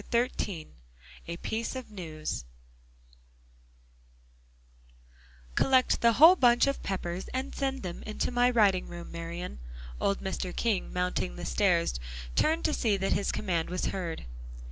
XIII 0.11 0.67
A 1.27 1.37
PIECE 1.37 1.75
OF 1.75 1.91
NEWS 1.91 2.45
"Collect 5.53 6.01
the 6.01 6.13
whole 6.13 6.35
bunch 6.35 6.65
of 6.65 6.81
Peppers 6.81 7.27
and 7.35 7.53
send 7.53 7.83
them 7.83 8.01
into 8.07 8.31
my 8.31 8.49
writing 8.49 8.87
room, 8.87 9.11
Marian." 9.11 9.59
Old 9.99 10.19
Mr. 10.19 10.55
King 10.55 10.91
mounting 10.91 11.35
the 11.35 11.45
stairs, 11.45 11.99
turned 12.35 12.65
to 12.65 12.73
see 12.73 12.97
that 12.97 13.13
his 13.13 13.31
command 13.31 13.69
was 13.69 13.85
heard. 13.93 14.25